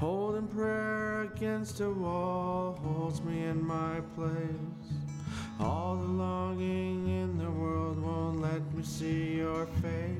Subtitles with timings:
[0.00, 4.88] Holding prayer against a wall holds me in my place.
[5.60, 10.16] All the longing in the world won't let me see your face.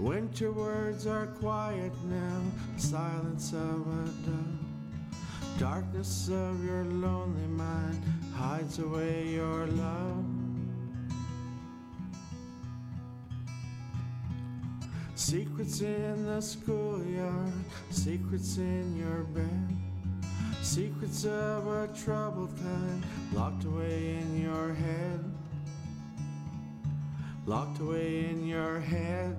[0.00, 2.40] Winter words are quiet now,
[2.76, 5.60] silence of a dove.
[5.60, 8.02] Darkness of your lonely mind
[8.34, 10.41] hides away your love.
[15.22, 17.52] Secrets in the schoolyard,
[17.90, 19.76] secrets in your bed.
[20.62, 25.24] Secrets of a troubled kind locked away in your head.
[27.46, 29.36] Locked away in your head.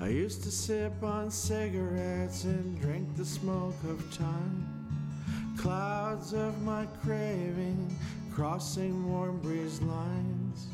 [0.00, 4.66] I used to sip on cigarettes and drink the smoke of time.
[5.56, 7.96] Clouds of my craving
[8.38, 10.68] crossing warm breeze lines.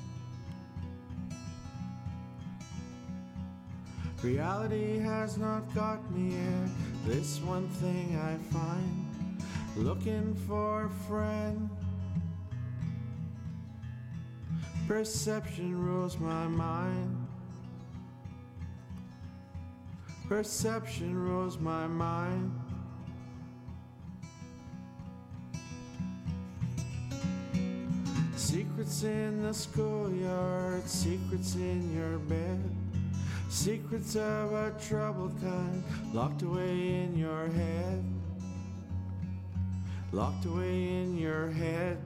[4.22, 6.68] Reality has not got me yet.
[7.06, 9.42] This one thing I find.
[9.76, 11.70] Looking for a friend.
[14.86, 17.23] Perception rules my mind.
[20.34, 22.50] Perception rules my mind.
[28.34, 32.60] Secrets in the schoolyard, secrets in your bed.
[33.48, 38.04] Secrets of a troubled kind, locked away in your head.
[40.10, 41.98] Locked away in your head.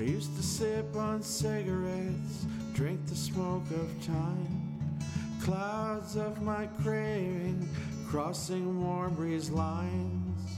[0.00, 4.98] I used to sip on cigarettes, drink the smoke of time.
[5.42, 7.68] Clouds of my craving
[8.08, 10.56] crossing warm breeze lines.